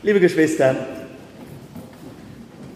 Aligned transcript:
Liebe 0.00 0.20
Geschwister, 0.20 0.76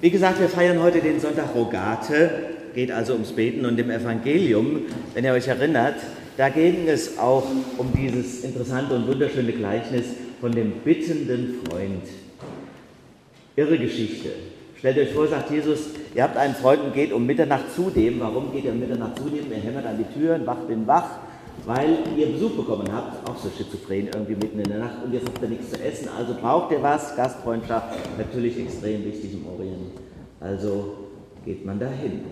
wie 0.00 0.10
gesagt, 0.10 0.40
wir 0.40 0.48
feiern 0.48 0.82
heute 0.82 1.00
den 1.00 1.20
Sonntag 1.20 1.54
Rogate, 1.54 2.30
geht 2.74 2.90
also 2.90 3.12
ums 3.12 3.30
Beten 3.30 3.64
und 3.64 3.78
im 3.78 3.90
Evangelium, 3.92 4.80
wenn 5.14 5.24
ihr 5.24 5.32
euch 5.32 5.46
erinnert, 5.46 5.94
da 6.36 6.48
ging 6.48 6.88
es 6.88 7.18
auch 7.18 7.44
um 7.78 7.92
dieses 7.96 8.42
interessante 8.42 8.96
und 8.96 9.06
wunderschöne 9.06 9.52
Gleichnis 9.52 10.06
von 10.40 10.50
dem 10.50 10.72
bittenden 10.84 11.60
Freund. 11.64 12.02
Irre 13.54 13.78
Geschichte. 13.78 14.30
Stellt 14.76 14.98
euch 14.98 15.12
vor, 15.12 15.28
sagt 15.28 15.52
Jesus, 15.52 15.90
ihr 16.16 16.24
habt 16.24 16.36
einen 16.36 16.56
Freund 16.56 16.82
und 16.82 16.92
geht 16.92 17.12
um 17.12 17.24
Mitternacht 17.24 17.72
zu 17.72 17.90
dem. 17.90 18.18
Warum 18.18 18.50
geht 18.50 18.64
ihr 18.64 18.72
um 18.72 18.80
Mitternacht 18.80 19.16
zu 19.18 19.28
dem? 19.28 19.52
Er 19.52 19.60
hämmert 19.60 19.86
an 19.86 19.96
die 19.96 20.18
Tür 20.18 20.34
und 20.34 20.44
wacht 20.44 20.66
bin 20.66 20.88
wach 20.88 21.20
weil 21.64 21.98
ihr 22.16 22.32
Besuch 22.32 22.56
bekommen 22.56 22.92
habt, 22.92 23.28
auch 23.28 23.36
so 23.36 23.48
schizophren 23.50 24.08
irgendwie 24.12 24.34
mitten 24.34 24.58
in 24.58 24.68
der 24.68 24.78
Nacht 24.78 25.04
und 25.04 25.12
jetzt 25.12 25.26
habt 25.26 25.42
ihr 25.42 25.48
nichts 25.48 25.70
zu 25.70 25.80
essen, 25.80 26.08
also 26.16 26.34
braucht 26.34 26.72
ihr 26.72 26.82
was, 26.82 27.14
Gastfreundschaft, 27.16 27.96
natürlich 28.18 28.58
extrem 28.58 29.04
wichtig 29.04 29.34
im 29.34 29.46
Orient. 29.46 29.92
Also 30.40 30.94
geht 31.44 31.64
man 31.64 31.78
dahin 31.78 32.22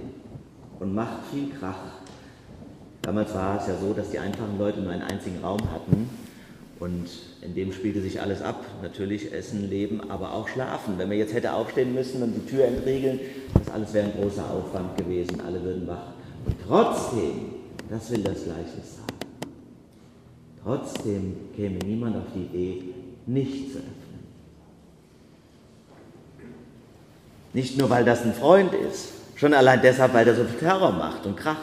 und 0.80 0.94
macht 0.94 1.26
viel 1.32 1.50
Krach. 1.50 2.00
Damals 3.02 3.34
war 3.34 3.60
es 3.60 3.68
ja 3.68 3.74
so, 3.76 3.92
dass 3.92 4.10
die 4.10 4.18
einfachen 4.18 4.58
Leute 4.58 4.80
nur 4.80 4.92
einen 4.92 5.02
einzigen 5.02 5.38
Raum 5.42 5.60
hatten 5.72 6.10
und 6.80 7.08
in 7.42 7.54
dem 7.54 7.72
spielte 7.72 8.00
sich 8.00 8.20
alles 8.20 8.42
ab. 8.42 8.64
Natürlich 8.82 9.32
Essen, 9.32 9.70
Leben, 9.70 10.10
aber 10.10 10.32
auch 10.32 10.48
Schlafen. 10.48 10.98
Wenn 10.98 11.08
man 11.08 11.18
jetzt 11.18 11.32
hätte 11.32 11.52
aufstehen 11.52 11.94
müssen 11.94 12.22
und 12.22 12.34
die 12.34 12.50
Tür 12.50 12.64
entriegeln, 12.64 13.20
das 13.54 13.72
alles 13.72 13.94
wäre 13.94 14.06
ein 14.06 14.20
großer 14.20 14.44
Aufwand 14.50 14.96
gewesen, 14.96 15.40
alle 15.46 15.62
würden 15.62 15.86
wach. 15.86 16.08
Und 16.46 16.56
trotzdem, 16.66 17.54
das 17.88 18.10
will 18.10 18.22
das 18.22 18.44
Gleichnis 18.44 18.96
sagen 18.96 19.19
Trotzdem 20.62 21.36
käme 21.56 21.78
niemand 21.78 22.16
auf 22.16 22.32
die 22.34 22.42
Idee, 22.42 22.82
nicht 23.26 23.72
zu 23.72 23.78
öffnen. 23.78 24.20
Nicht 27.52 27.78
nur, 27.78 27.90
weil 27.90 28.04
das 28.04 28.22
ein 28.22 28.34
Freund 28.34 28.72
ist, 28.74 29.12
schon 29.36 29.54
allein 29.54 29.80
deshalb, 29.82 30.14
weil 30.14 30.28
er 30.28 30.34
so 30.34 30.44
viel 30.44 30.58
Terror 30.58 30.92
macht 30.92 31.26
und 31.26 31.36
Krach. 31.36 31.56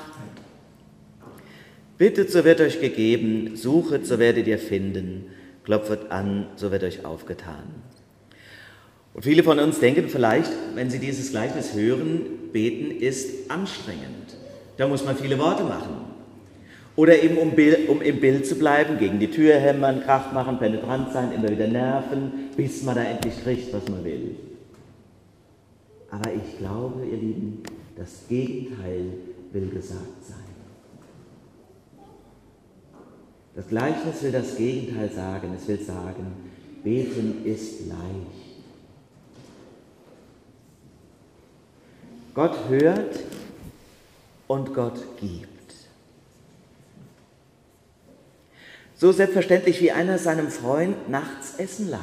Bittet, 1.98 2.32
so 2.32 2.44
wird 2.44 2.60
euch 2.62 2.82
gegeben, 2.82 3.56
suchet, 3.56 4.06
so 4.06 4.20
werdet 4.20 4.48
ihr 4.48 4.60
finden, 4.60 5.26
klopfet 5.64 6.12
an, 6.12 6.48
so 6.56 6.72
wird 6.72 6.84
euch 6.84 7.06
aufgetan. 7.06 7.64
Und 9.14 9.24
viele 9.24 9.44
von 9.44 9.58
uns 9.58 9.80
denken 9.80 10.10
vielleicht, 10.10 10.52
wenn 10.76 10.92
sie 10.92 11.00
dieses 11.00 11.32
Gleichnis 11.32 11.74
hören, 11.74 12.52
beten 12.52 12.92
ist 12.92 13.50
anstrengend. 13.50 14.38
Da 14.78 14.88
muss 14.88 15.06
man 15.06 15.16
viele 15.16 15.40
Worte 15.40 15.64
machen. 15.64 16.17
Oder 16.98 17.22
eben, 17.22 17.38
um, 17.38 17.54
um, 17.90 18.02
im 18.02 18.20
Bild 18.20 18.48
zu 18.48 18.56
bleiben, 18.56 18.98
gegen 18.98 19.20
die 19.20 19.30
Tür 19.30 19.54
hämmern, 19.56 20.02
Kraft 20.02 20.34
machen, 20.34 20.58
penetrant 20.58 21.14
sein, 21.14 21.32
immer 21.32 21.48
wieder 21.48 21.68
nerven, 21.68 22.50
bis 22.58 22.82
man 22.82 22.96
da 22.96 23.04
endlich 23.04 23.40
kriegt, 23.44 23.72
was 23.72 23.88
man 23.88 24.04
will. 24.04 24.36
Aber 26.10 26.34
ich 26.34 26.58
glaube, 26.58 27.06
ihr 27.06 27.18
Lieben, 27.18 27.62
das 27.96 28.28
Gegenteil 28.28 29.12
will 29.54 29.70
gesagt 29.70 30.26
sein. 30.28 30.38
Das 33.56 33.68
Gleichnis 33.68 34.24
will 34.24 34.32
das 34.32 34.56
Gegenteil 34.56 35.12
sagen. 35.12 35.54
Es 35.56 35.68
will 35.68 35.80
sagen, 35.80 36.32
beten 36.84 37.46
ist 37.46 37.88
leicht. 37.88 38.58
Gott 42.34 42.56
hört 42.70 43.20
und 44.48 44.74
Gott 44.74 45.00
gibt. 45.20 45.57
So 48.98 49.12
selbstverständlich 49.12 49.80
wie 49.80 49.92
einer 49.92 50.18
seinem 50.18 50.48
Freund 50.50 51.08
nachts 51.08 51.60
Essen 51.60 51.90
leiht. 51.90 52.02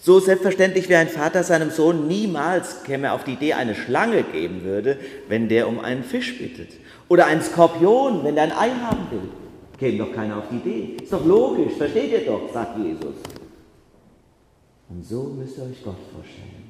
So 0.00 0.18
selbstverständlich 0.18 0.88
wie 0.88 0.96
ein 0.96 1.08
Vater 1.08 1.44
seinem 1.44 1.70
Sohn 1.70 2.08
niemals 2.08 2.82
käme 2.82 3.12
auf 3.12 3.22
die 3.22 3.34
Idee, 3.34 3.52
eine 3.52 3.76
Schlange 3.76 4.24
geben 4.24 4.64
würde, 4.64 4.98
wenn 5.28 5.48
der 5.48 5.68
um 5.68 5.78
einen 5.78 6.02
Fisch 6.02 6.38
bittet. 6.38 6.70
Oder 7.08 7.26
ein 7.26 7.40
Skorpion, 7.40 8.24
wenn 8.24 8.34
der 8.34 8.44
ein 8.44 8.52
Ei 8.52 8.70
haben 8.70 9.06
will. 9.12 9.28
Käme 9.78 9.98
doch 9.98 10.12
keiner 10.12 10.38
auf 10.38 10.44
die 10.50 10.56
Idee. 10.56 10.96
Ist 11.02 11.12
doch 11.12 11.24
logisch, 11.24 11.74
versteht 11.78 12.10
ihr 12.10 12.26
doch, 12.26 12.52
sagt 12.52 12.76
Jesus. 12.78 13.14
Und 14.88 15.06
so 15.06 15.22
müsst 15.22 15.56
ihr 15.58 15.64
euch 15.64 15.84
Gott 15.84 15.98
vorstellen. 16.12 16.64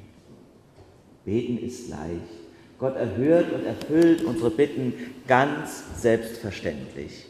Beten 1.24 1.58
ist 1.58 1.88
leicht. 1.88 2.38
Gott 2.78 2.96
erhört 2.96 3.50
und 3.52 3.64
erfüllt 3.64 4.24
unsere 4.24 4.50
Bitten 4.50 4.92
ganz 5.26 5.84
selbstverständlich 6.00 7.28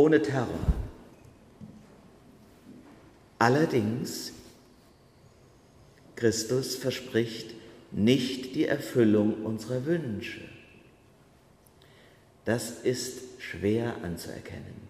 ohne 0.00 0.22
Terror. 0.22 0.66
Allerdings, 3.38 4.32
Christus 6.16 6.74
verspricht 6.76 7.54
nicht 7.90 8.54
die 8.54 8.66
Erfüllung 8.66 9.44
unserer 9.44 9.84
Wünsche. 9.84 10.40
Das 12.46 12.70
ist 12.80 13.40
schwer 13.40 13.96
anzuerkennen. 14.02 14.88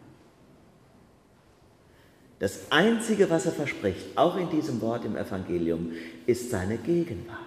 Das 2.39 2.71
Einzige, 2.71 3.29
was 3.29 3.47
er 3.47 3.53
verspricht, 3.53 4.17
auch 4.17 4.37
in 4.37 4.49
diesem 4.51 4.81
Wort 4.81 5.05
im 5.05 5.17
Evangelium, 5.17 5.93
ist 6.27 6.51
seine 6.51 6.79
Gegenwart. 6.79 7.39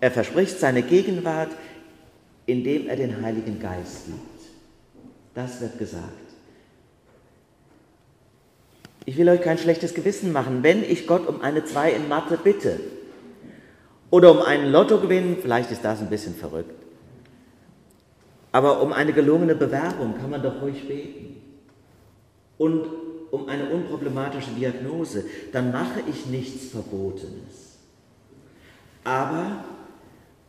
Er 0.00 0.10
verspricht 0.10 0.58
seine 0.58 0.82
Gegenwart, 0.82 1.50
indem 2.46 2.88
er 2.88 2.96
den 2.96 3.20
Heiligen 3.22 3.60
Geist 3.60 4.06
gibt. 4.06 4.33
Das 5.34 5.60
wird 5.60 5.78
gesagt. 5.78 6.02
Ich 9.04 9.18
will 9.18 9.28
euch 9.28 9.42
kein 9.42 9.58
schlechtes 9.58 9.94
Gewissen 9.94 10.32
machen, 10.32 10.62
wenn 10.62 10.82
ich 10.82 11.06
Gott 11.06 11.26
um 11.26 11.42
eine 11.42 11.64
2 11.64 11.92
in 11.92 12.08
Mathe 12.08 12.38
bitte 12.42 12.80
oder 14.10 14.30
um 14.30 14.40
einen 14.40 14.70
Lottogewinn, 14.70 15.38
vielleicht 15.42 15.70
ist 15.70 15.84
das 15.84 16.00
ein 16.00 16.08
bisschen 16.08 16.34
verrückt, 16.34 16.74
aber 18.52 18.80
um 18.80 18.92
eine 18.92 19.12
gelungene 19.12 19.54
Bewerbung 19.54 20.16
kann 20.16 20.30
man 20.30 20.42
doch 20.42 20.62
ruhig 20.62 20.86
beten. 20.86 21.42
Und 22.56 22.86
um 23.32 23.48
eine 23.48 23.68
unproblematische 23.68 24.52
Diagnose, 24.52 25.24
dann 25.52 25.72
mache 25.72 26.00
ich 26.08 26.26
nichts 26.26 26.70
Verbotenes. 26.70 27.78
Aber 29.02 29.64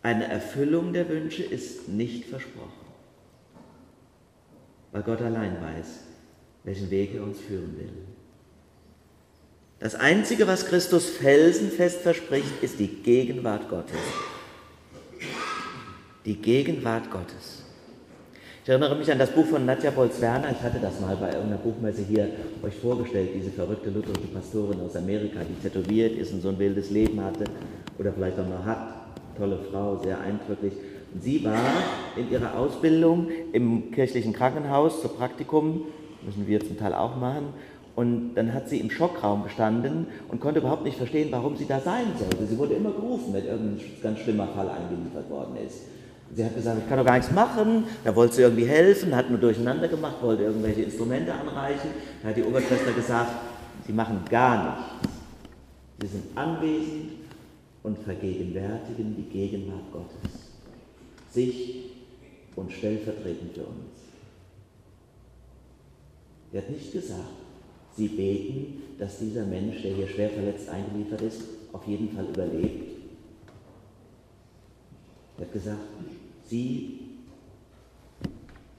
eine 0.04 0.28
Erfüllung 0.28 0.94
der 0.94 1.10
Wünsche 1.10 1.42
ist 1.42 1.90
nicht 1.90 2.26
versprochen 2.26 2.85
weil 4.96 5.04
Gott 5.04 5.22
allein 5.22 5.58
weiß, 5.62 5.88
welchen 6.64 6.90
Weg 6.90 7.16
er 7.16 7.24
uns 7.24 7.42
führen 7.42 7.78
will. 7.78 7.92
Das 9.78 9.94
Einzige, 9.94 10.48
was 10.48 10.68
Christus 10.68 11.10
felsenfest 11.10 12.00
verspricht, 12.00 12.64
ist 12.64 12.80
die 12.80 12.88
Gegenwart 12.88 13.68
Gottes. 13.68 14.00
Die 16.24 16.38
Gegenwart 16.38 17.12
Gottes. 17.12 17.64
Ich 18.64 18.70
erinnere 18.70 18.96
mich 18.96 19.12
an 19.12 19.20
das 19.20 19.32
Buch 19.32 19.46
von 19.46 19.66
Nadja 19.66 19.92
Bolz-Werner. 19.92 20.52
Ich 20.52 20.62
hatte 20.62 20.80
das 20.80 20.98
mal 21.02 21.18
bei 21.18 21.28
irgendeiner 21.28 21.58
Buchmesse 21.58 22.04
hier 22.04 22.30
euch 22.64 22.76
vorgestellt, 22.76 23.32
diese 23.36 23.52
verrückte 23.52 23.90
lutherische 23.90 24.28
Pastorin 24.34 24.80
aus 24.80 24.96
Amerika, 24.96 25.42
die 25.44 25.62
tätowiert 25.62 26.16
ist 26.18 26.32
und 26.32 26.40
so 26.42 26.48
ein 26.48 26.58
wildes 26.58 26.90
Leben 26.90 27.22
hatte 27.22 27.44
oder 28.00 28.14
vielleicht 28.14 28.40
auch 28.40 28.48
mal 28.48 28.64
hat. 28.64 28.94
Tolle 29.38 29.60
Frau, 29.70 30.02
sehr 30.02 30.22
eindrücklich. 30.22 30.72
Sie 31.22 31.44
war 31.44 31.54
in 32.16 32.30
ihrer 32.30 32.58
Ausbildung 32.58 33.28
im 33.54 33.92
kirchlichen 33.92 34.34
Krankenhaus 34.34 35.02
zur 35.02 35.16
Praktikum, 35.16 35.84
müssen 36.26 36.48
wir 36.48 36.60
zum 36.60 36.78
Teil 36.78 36.94
auch 36.94 37.16
machen, 37.16 37.54
und 37.96 38.36
dann 38.36 38.54
hat 38.54 38.68
sie 38.68 38.80
im 38.80 38.92
Schockraum 38.92 39.44
gestanden 39.44 40.08
und 40.28 40.42
konnte 40.42 40.60
überhaupt 40.60 40.84
nicht 40.84 40.98
verstehen, 40.98 41.30
warum 41.32 41.56
sie 41.56 41.66
da 41.66 41.80
sein 41.80 42.08
sollte. 42.20 42.46
Sie 42.46 42.58
wurde 42.58 42.74
immer 42.74 42.92
gerufen, 42.92 43.34
wenn 43.34 43.46
irgendein 43.46 43.80
ganz 44.04 44.20
schlimmer 44.20 44.48
Fall 44.48 44.70
eingeliefert 44.70 45.30
worden 45.30 45.56
ist. 45.66 45.84
Sie 46.36 46.44
hat 46.44 46.54
gesagt, 46.54 46.80
ich 46.80 46.90
kann 46.90 46.98
doch 46.98 47.06
gar 47.06 47.16
nichts 47.16 47.32
machen. 47.32 47.86
Da 48.04 48.14
wollte 48.14 48.36
sie 48.36 48.42
irgendwie 48.42 48.66
helfen, 48.66 49.16
hat 49.16 49.30
nur 49.30 49.40
durcheinander 49.40 49.88
gemacht, 49.88 50.16
wollte 50.22 50.44
irgendwelche 50.44 50.82
Instrumente 50.82 51.34
anreichen. 51.34 51.92
Da 52.22 52.30
hat 52.30 52.36
die 52.36 52.44
Oberschwester 52.44 52.92
gesagt, 52.92 53.32
sie 53.88 53.94
machen 53.94 54.20
gar 54.30 54.66
nichts. 54.66 55.14
Sie 56.02 56.08
sind 56.08 56.38
anwesend 56.38 57.12
und 57.84 57.98
vergegenwärtigen 58.00 59.16
die 59.16 59.30
Gegenwart 59.30 59.92
Gottes 59.94 60.45
sich 61.36 61.84
und 62.56 62.72
stellvertretend 62.72 63.54
für 63.54 63.66
uns. 63.66 63.92
Er 66.52 66.62
hat 66.62 66.70
nicht 66.70 66.92
gesagt, 66.94 67.30
sie 67.96 68.08
beten, 68.08 68.82
dass 68.98 69.20
dieser 69.20 69.46
Mensch, 69.46 69.82
der 69.82 69.94
hier 69.94 70.08
schwer 70.08 70.30
verletzt 70.30 70.70
eingeliefert 70.70 71.22
ist, 71.22 71.42
auf 71.74 71.86
jeden 71.86 72.16
Fall 72.16 72.26
überlebt. 72.26 72.96
Er 75.38 75.46
hat 75.46 75.54
gesagt, 75.54 75.82
sie 76.46 77.02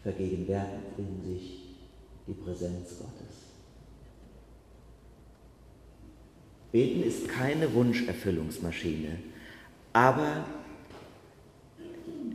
vergegenwärtigen 0.03 1.23
sich 1.27 1.65
die 2.27 2.33
Präsenz 2.33 2.97
Gottes. 2.99 3.37
Beten 6.73 7.03
ist 7.03 7.29
keine 7.29 7.73
Wunscherfüllungsmaschine, 7.75 9.19
aber 9.93 10.47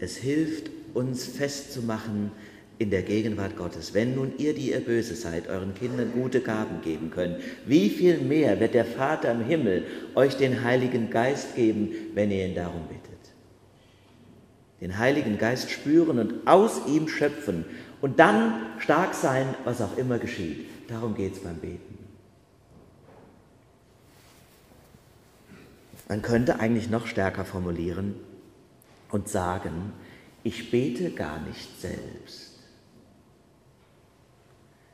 es 0.02 0.18
hilft 0.18 0.70
uns 0.94 1.26
festzumachen, 1.26 2.32
in 2.80 2.90
der 2.90 3.04
Gegenwart 3.04 3.58
Gottes. 3.58 3.94
Wenn 3.94 4.16
nun 4.16 4.34
ihr, 4.40 4.56
die 4.56 4.72
ihr 4.72 4.80
böse 4.80 5.14
seid, 5.14 5.48
euren 5.48 5.76
Kindern 5.76 6.14
gute 6.14 6.42
Gaben 6.42 6.82
geben 6.82 7.12
könnt, 7.12 7.38
wie 7.68 7.92
viel 7.92 8.18
mehr 8.18 8.60
wird 8.60 8.74
der 8.74 8.86
Vater 8.86 9.32
im 9.32 9.46
Himmel 9.46 9.86
euch 10.16 10.36
den 10.36 10.64
Heiligen 10.64 11.12
Geist 11.12 11.56
geben, 11.56 11.92
wenn 12.16 12.32
ihr 12.32 12.48
ihn 12.48 12.56
darum 12.56 12.82
bittet? 12.88 13.20
Den 14.82 14.98
Heiligen 14.98 15.38
Geist 15.38 15.70
spüren 15.70 16.18
und 16.18 16.48
aus 16.48 16.82
ihm 16.88 17.08
schöpfen 17.08 17.66
und 18.02 18.20
dann 18.20 18.66
stark 18.80 19.14
sein, 19.14 19.46
was 19.64 19.80
auch 19.80 19.96
immer 19.96 20.18
geschieht. 20.18 20.66
Darum 20.88 21.14
geht 21.14 21.34
es 21.34 21.40
beim 21.40 21.58
Beten. 21.58 22.00
Man 26.10 26.24
könnte 26.24 26.60
eigentlich 26.60 26.90
noch 26.90 27.06
stärker 27.06 27.46
formulieren 27.46 28.16
und 29.12 29.30
sagen, 29.30 29.94
ich 30.44 30.72
bete 30.72 31.12
gar 31.12 31.40
nicht 31.42 31.80
selbst, 31.80 32.60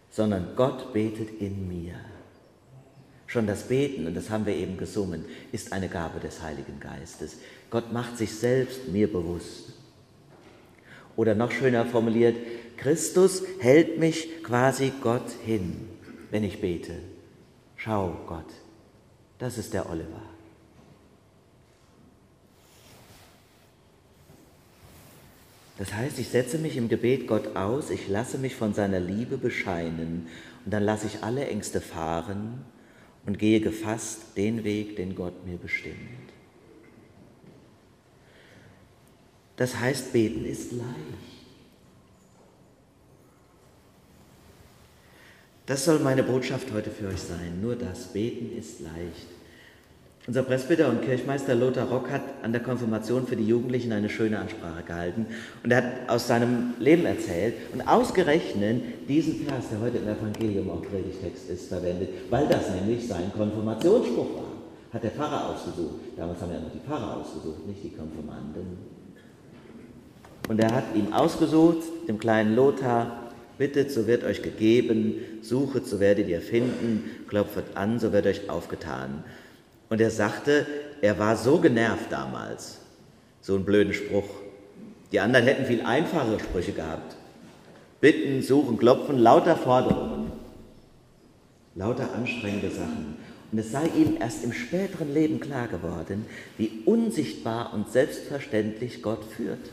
sondern 0.09 0.55
Gott 0.55 0.93
betet 0.93 1.39
in 1.39 1.67
mir. 1.67 1.95
Schon 3.27 3.45
das 3.45 3.67
Beten, 3.67 4.07
und 4.07 4.15
das 4.15 4.29
haben 4.29 4.45
wir 4.45 4.55
eben 4.55 4.77
gesungen, 4.77 5.25
ist 5.51 5.73
eine 5.73 5.89
Gabe 5.89 6.19
des 6.19 6.41
Heiligen 6.41 6.79
Geistes. 6.79 7.37
Gott 7.69 7.91
macht 7.91 8.17
sich 8.17 8.33
selbst 8.33 8.87
mir 8.87 9.11
bewusst. 9.11 9.73
Oder 11.17 11.35
noch 11.35 11.51
schöner 11.51 11.85
formuliert, 11.85 12.37
Christus 12.77 13.43
hält 13.59 13.99
mich 13.99 14.43
quasi 14.43 14.93
Gott 15.01 15.29
hin, 15.45 15.89
wenn 16.31 16.43
ich 16.43 16.61
bete. 16.61 16.93
Schau, 17.75 18.17
Gott, 18.27 18.45
das 19.39 19.57
ist 19.57 19.73
der 19.73 19.89
Oliver. 19.89 20.36
Das 25.77 25.93
heißt, 25.93 26.17
ich 26.17 26.29
setze 26.29 26.57
mich 26.57 26.75
im 26.75 26.89
Gebet 26.89 27.27
Gott 27.27 27.55
aus, 27.55 27.91
ich 27.91 28.07
lasse 28.07 28.37
mich 28.37 28.55
von 28.55 28.73
seiner 28.73 28.99
Liebe 28.99 29.37
bescheinen 29.37 30.27
und 30.65 30.73
dann 30.73 30.83
lasse 30.83 31.05
ich 31.07 31.23
alle 31.23 31.45
Ängste 31.47 31.81
fahren 31.81 32.65
und 33.25 33.37
gehe 33.37 33.61
gefasst 33.61 34.37
den 34.37 34.63
Weg, 34.63 34.95
den 34.95 35.15
Gott 35.15 35.45
mir 35.45 35.57
bestimmt. 35.57 35.95
Das 39.57 39.79
heißt, 39.79 40.13
beten 40.13 40.45
ist 40.45 40.71
leicht. 40.71 40.87
Das 45.67 45.83
soll 45.83 45.99
meine 45.99 46.23
Botschaft 46.23 46.71
heute 46.71 46.89
für 46.89 47.09
euch 47.09 47.19
sein. 47.19 47.59
Nur 47.61 47.75
das 47.75 48.13
Beten 48.13 48.57
ist 48.57 48.79
leicht. 48.79 49.36
Unser 50.27 50.43
Presbyter 50.43 50.89
und 50.89 51.03
Kirchmeister 51.03 51.55
Lothar 51.55 51.87
Rock 51.87 52.11
hat 52.11 52.21
an 52.43 52.51
der 52.51 52.61
Konfirmation 52.61 53.25
für 53.25 53.37
die 53.37 53.47
Jugendlichen 53.47 53.93
eine 53.93 54.09
schöne 54.09 54.37
Ansprache 54.37 54.83
gehalten 54.83 55.25
und 55.63 55.71
er 55.71 55.77
hat 55.77 56.09
aus 56.09 56.27
seinem 56.27 56.73
Leben 56.79 57.05
erzählt 57.05 57.53
und 57.73 57.87
ausgerechnet 57.87 59.07
diesen 59.07 59.45
Vers, 59.45 59.69
der 59.71 59.79
heute 59.79 59.99
im 59.99 60.09
Evangelium 60.09 60.69
auch 60.69 60.81
Predigtext 60.81 61.49
ist, 61.49 61.69
verwendet, 61.69 62.09
weil 62.29 62.45
das 62.49 62.69
nämlich 62.71 63.07
sein 63.07 63.31
Konfirmationsspruch 63.37 64.35
war. 64.35 64.51
Hat 64.91 65.03
der 65.03 65.11
Pfarrer 65.11 65.49
ausgesucht. 65.49 65.95
Damals 66.17 66.41
haben 66.41 66.51
ja 66.51 66.59
noch 66.59 66.73
die 66.73 66.85
Pfarrer 66.85 67.21
ausgesucht, 67.21 67.65
nicht 67.65 67.83
die 67.85 67.91
Konfirmanden. 67.91 68.77
Und 70.49 70.59
er 70.59 70.73
hat 70.73 70.93
ihm 70.93 71.13
ausgesucht, 71.13 71.83
dem 72.09 72.19
kleinen 72.19 72.53
Lothar, 72.53 73.31
bittet, 73.57 73.91
so 73.91 74.07
wird 74.07 74.25
euch 74.25 74.41
gegeben, 74.41 75.15
suchet, 75.41 75.87
so 75.87 76.01
werdet 76.01 76.27
ihr 76.27 76.41
finden, 76.41 77.05
klopft 77.29 77.75
an, 77.75 77.99
so 77.99 78.11
wird 78.11 78.25
euch 78.27 78.49
aufgetan. 78.49 79.23
Und 79.89 80.01
er 80.01 80.11
sagte, 80.11 80.65
er 81.01 81.17
war 81.19 81.37
so 81.37 81.59
genervt 81.59 82.11
damals, 82.11 82.79
so 83.41 83.55
einen 83.55 83.65
blöden 83.65 83.93
Spruch. 83.93 84.29
Die 85.11 85.19
anderen 85.19 85.45
hätten 85.45 85.65
viel 85.65 85.81
einfachere 85.81 86.39
Sprüche 86.39 86.73
gehabt. 86.73 87.15
Bitten, 88.01 88.41
suchen, 88.41 88.77
klopfen, 88.77 89.17
lauter 89.17 89.55
Forderungen, 89.55 90.31
lauter 91.75 92.13
anstrengende 92.13 92.69
Sachen. 92.69 93.17
Und 93.51 93.59
es 93.59 93.71
sei 93.71 93.87
ihm 93.95 94.17
erst 94.19 94.43
im 94.43 94.51
späteren 94.51 95.13
Leben 95.13 95.39
klar 95.39 95.67
geworden, 95.67 96.25
wie 96.57 96.83
unsichtbar 96.85 97.73
und 97.73 97.91
selbstverständlich 97.91 99.01
Gott 99.01 99.23
führt. 99.23 99.69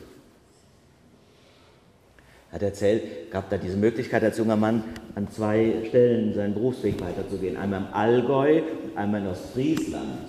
Er 2.55 2.61
hat 2.61 2.62
erzählt, 2.62 3.33
gab 3.33 3.51
da 3.51 3.59
diese 3.59 3.77
Möglichkeit 3.77 4.23
als 4.23 4.39
junger 4.39 4.55
Mann 4.55 4.85
an 5.17 5.29
zwei 5.29 5.73
Stellen 5.89 6.33
seinen 6.35 6.55
Berufsweg 6.55 7.01
weiterzugehen. 7.01 7.56
Einmal 7.56 7.81
im 7.81 7.93
Allgäu 7.93 8.59
und 8.59 8.97
einmal 8.97 9.23
in 9.23 9.27
Ostfriesland. 9.27 10.29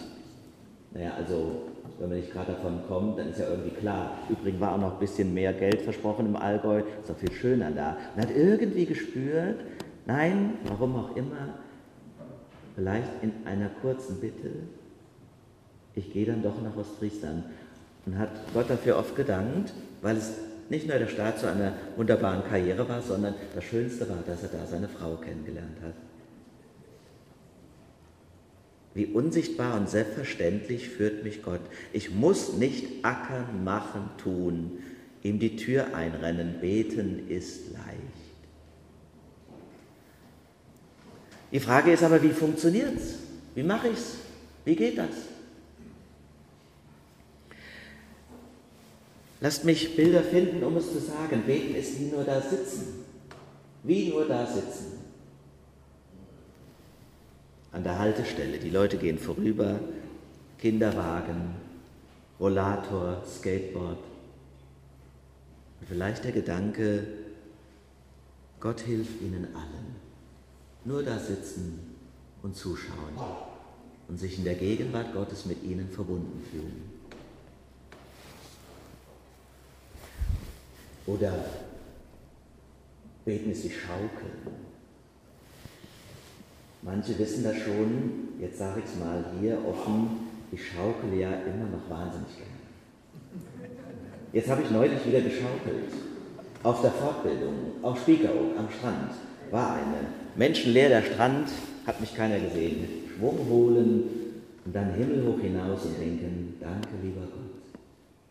Naja, 0.96 1.12
also 1.20 1.62
wenn 2.00 2.10
man 2.10 2.18
nicht 2.18 2.32
gerade 2.32 2.54
davon 2.54 2.80
kommt, 2.88 3.20
dann 3.20 3.30
ist 3.30 3.38
ja 3.38 3.48
irgendwie 3.48 3.76
klar. 3.76 4.18
Übrigens 4.28 4.60
war 4.60 4.74
auch 4.74 4.80
noch 4.80 4.94
ein 4.94 5.00
bisschen 5.00 5.36
mehr 5.36 5.54
Geld 5.54 5.84
versprochen 5.84 6.26
im 6.26 6.36
Allgäu, 6.36 6.80
ist 6.80 7.12
auch 7.12 7.16
viel 7.16 7.32
schöner 7.32 7.70
da. 7.70 7.96
Und 8.16 8.24
hat 8.24 8.36
irgendwie 8.36 8.88
gespürt, 8.88 9.60
nein, 10.08 10.56
warum 10.68 10.96
auch 10.96 11.16
immer, 11.16 11.60
vielleicht 12.76 13.22
in 13.22 13.34
einer 13.46 13.70
kurzen 13.84 14.20
Bitte, 14.20 14.50
ich 15.94 16.12
gehe 16.12 16.26
dann 16.26 16.42
doch 16.42 16.60
nach 16.64 16.76
Ostfriesland. 16.76 17.44
Und 18.08 18.18
hat 18.18 18.32
Gott 18.52 18.68
dafür 18.68 18.98
oft 18.98 19.16
gedankt, 19.16 19.74
weil 20.02 20.18
es 20.18 20.40
nicht 20.70 20.88
nur 20.88 20.98
der 20.98 21.08
Start 21.08 21.40
zu 21.40 21.48
einer 21.48 21.74
wunderbaren 21.96 22.44
Karriere 22.44 22.88
war, 22.90 23.02
sondern 23.02 23.36
das 23.54 23.64
Schönste 23.64 24.10
war, 24.10 24.24
dass 24.26 24.44
er 24.44 24.50
da 24.50 24.66
seine 24.66 24.88
Frau 24.88 25.16
kennengelernt 25.16 25.78
hat. 25.84 25.94
Wie 28.94 29.06
unsichtbar 29.06 29.78
und 29.78 29.90
selbstverständlich 29.90 30.90
führt 30.90 31.24
mich 31.24 31.44
Gott. 31.44 31.60
Ich 31.92 32.12
muss 32.12 32.54
nicht 32.54 33.04
ackern, 33.04 33.64
machen, 33.64 34.10
tun, 34.18 34.80
ihm 35.22 35.38
die 35.38 35.58
Tür 35.58 35.94
einrennen, 35.94 36.56
beten 36.62 37.28
ist 37.30 37.74
leicht. 37.74 38.26
Die 41.52 41.60
Frage 41.60 41.92
ist 41.92 42.04
aber, 42.04 42.24
wie 42.24 42.30
funktioniert 42.30 42.96
es? 42.96 43.16
Wie 43.54 43.64
mache 43.64 43.90
ich 43.90 43.98
es? 43.98 44.16
Wie 44.64 44.76
geht 44.76 44.98
das? 44.98 45.35
Lasst 49.42 49.66
mich 49.66 49.96
Bilder 49.96 50.24
finden, 50.24 50.64
um 50.64 50.78
es 50.78 50.92
zu 50.92 51.00
sagen. 51.00 51.44
Beten 51.46 51.76
ist 51.76 52.00
wie 52.00 52.06
nur 52.06 52.24
da 52.24 52.42
sitzen. 52.42 53.06
Wie 53.84 54.10
nur 54.10 54.26
da 54.26 54.46
sitzen. 54.46 54.94
An 57.72 57.84
der 57.84 58.00
Haltestelle. 58.00 58.58
Die 58.58 58.70
Leute 58.70 58.98
gehen 58.98 59.20
vorüber. 59.20 59.80
Kinderwagen, 60.58 61.56
Rollator, 62.40 63.22
Skateboard. 63.28 64.00
Und 65.80 65.88
vielleicht 65.88 66.24
der 66.24 66.32
Gedanke, 66.32 67.06
Gott 68.60 68.80
hilft 68.80 69.22
ihnen 69.22 69.48
allen. 69.54 69.96
Nur 70.86 71.04
da 71.04 71.20
sitzen 71.20 71.98
und 72.42 72.56
zuschauen 72.56 73.14
und 74.08 74.20
sich 74.20 74.38
in 74.38 74.44
der 74.44 74.56
Gegenwart 74.56 75.14
Gottes 75.14 75.46
mit 75.46 75.64
ihnen 75.64 75.90
verbunden 75.90 76.42
fühlen. 76.50 76.95
Oder 81.08 81.34
beten 83.26 83.52
ist 83.52 83.64
die 83.64 83.70
Schaukel. 83.70 84.32
Manche 86.82 87.18
wissen 87.18 87.44
das 87.44 87.58
schon, 87.58 88.30
jetzt 88.40 88.60
sage 88.60 88.82
ich 88.82 88.86
es 88.86 89.00
mal 89.00 89.26
hier 89.40 89.58
offen, 89.68 90.28
ich 90.52 90.68
schaukel 90.68 91.18
ja 91.18 91.30
immer 91.30 91.66
noch 91.66 91.90
wahnsinnig 91.90 92.38
gerne. 92.38 93.72
Jetzt 94.32 94.50
habe 94.50 94.62
ich 94.62 94.70
neulich 94.70 95.06
wieder 95.06 95.22
geschaukelt. 95.22 95.92
Auf 96.62 96.82
der 96.82 96.92
Fortbildung, 96.92 97.54
auf 97.82 98.00
Spiekeroog 98.02 98.58
am 98.58 98.70
Strand, 98.70 99.12
war 99.52 99.74
eine. 99.76 100.08
Menschenleer 100.36 100.90
der 100.90 101.02
Strand, 101.04 101.50
hat 101.86 102.02
mich 102.02 102.16
keiner 102.16 102.40
gesehen. 102.40 102.88
Schwung 103.16 103.48
holen 103.50 104.04
und 104.66 104.76
dann 104.76 104.94
himmelhoch 104.94 105.40
hinaus 105.40 105.86
und 105.86 106.00
denken, 106.00 106.56
danke 106.60 106.90
lieber 107.02 107.22
Gott 107.22 107.74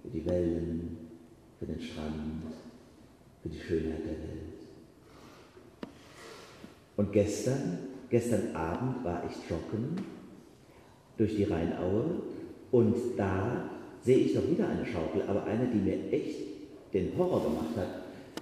für 0.02 0.10
die 0.10 0.26
Wellen, 0.26 0.96
für 1.58 1.66
den 1.66 1.80
Strand, 1.80 2.42
für 3.44 3.50
die 3.50 3.60
Schönheit 3.60 4.00
der 4.00 4.12
Welt. 4.12 4.54
Und 6.96 7.12
gestern, 7.12 7.78
gestern 8.08 8.56
Abend 8.56 9.04
war 9.04 9.22
ich 9.28 9.50
joggen 9.50 10.02
durch 11.18 11.36
die 11.36 11.44
Rheinaue 11.44 12.22
und 12.70 12.96
da 13.18 13.68
sehe 14.02 14.18
ich 14.18 14.34
doch 14.34 14.48
wieder 14.48 14.68
eine 14.68 14.86
Schaukel, 14.86 15.22
aber 15.28 15.44
eine, 15.44 15.66
die 15.66 15.78
mir 15.78 16.12
echt 16.12 16.38
den 16.94 17.12
Horror 17.18 17.42
gemacht 17.44 17.76
hat. 17.76 17.88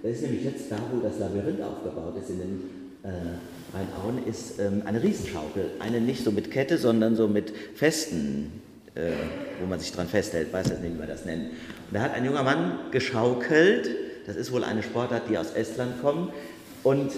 Das 0.01 0.13
ist 0.13 0.21
nämlich 0.23 0.45
jetzt 0.45 0.71
da, 0.71 0.77
wo 0.91 1.01
das 1.01 1.19
Labyrinth 1.19 1.61
aufgebaut 1.61 2.15
ist 2.21 2.29
in 2.29 2.39
den 2.39 2.63
äh, 3.03 3.75
Rheinauen, 3.75 4.25
ist 4.25 4.59
ähm, 4.59 4.83
eine 4.85 5.01
Riesenschaukel. 5.01 5.71
Eine 5.79 5.99
nicht 5.99 6.23
so 6.23 6.31
mit 6.31 6.51
Kette, 6.51 6.77
sondern 6.77 7.15
so 7.15 7.27
mit 7.27 7.53
festen, 7.75 8.61
äh, 8.95 9.11
wo 9.59 9.65
man 9.65 9.79
sich 9.79 9.91
dran 9.91 10.07
festhält, 10.07 10.53
weiß 10.53 10.69
jetzt 10.69 10.81
nicht, 10.81 10.93
wie 10.93 10.99
man 10.99 11.07
das 11.07 11.25
nennt. 11.25 11.45
Und 11.45 11.93
da 11.93 12.01
hat 12.01 12.13
ein 12.13 12.25
junger 12.25 12.43
Mann 12.43 12.79
geschaukelt 12.91 13.89
das 14.25 14.35
ist 14.35 14.51
wohl 14.51 14.63
eine 14.63 14.83
Sportart, 14.83 15.23
die 15.29 15.37
aus 15.37 15.51
Estland 15.51 16.01
kommt. 16.01 16.31
Und 16.83 17.11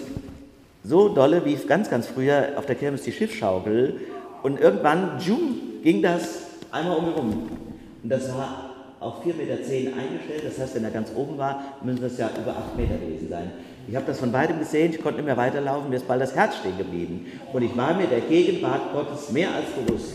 so 0.84 1.08
dolle 1.08 1.44
wie 1.44 1.54
ganz, 1.54 1.90
ganz 1.90 2.06
früher 2.06 2.50
auf 2.56 2.66
der 2.66 2.76
Kirmes 2.76 3.02
die 3.02 3.12
Schiffschaukel. 3.12 4.00
Und 4.42 4.60
irgendwann 4.60 5.18
zoom, 5.18 5.60
ging 5.82 6.02
das 6.02 6.40
einmal 6.70 6.96
um 6.96 7.04
herum. 7.04 7.50
Und 8.02 8.08
das 8.08 8.32
war 8.32 8.70
auf 9.00 9.24
4,10 9.24 9.36
Meter 9.36 9.52
eingestellt. 9.54 10.42
Das 10.46 10.58
heißt, 10.58 10.74
wenn 10.74 10.84
er 10.84 10.90
ganz 10.90 11.10
oben 11.14 11.38
war, 11.38 11.62
müssen 11.82 12.02
das 12.02 12.18
ja 12.18 12.30
über 12.40 12.56
8 12.56 12.76
Meter 12.76 12.94
gewesen 12.94 13.28
sein. 13.28 13.50
Ich 13.88 13.94
habe 13.94 14.06
das 14.06 14.18
von 14.18 14.32
weitem 14.32 14.58
gesehen, 14.58 14.92
ich 14.92 15.00
konnte 15.00 15.18
nicht 15.18 15.26
mehr 15.26 15.36
weiterlaufen, 15.36 15.90
mir 15.90 15.96
ist 15.96 16.08
bald 16.08 16.20
das 16.20 16.34
Herz 16.34 16.56
stehen 16.56 16.76
geblieben. 16.76 17.26
Und 17.52 17.62
ich 17.62 17.76
war 17.76 17.94
mir 17.94 18.06
der 18.08 18.20
Gegenwart 18.20 18.92
Gottes 18.92 19.30
mehr 19.30 19.48
als 19.54 19.66
bewusst. 19.66 20.14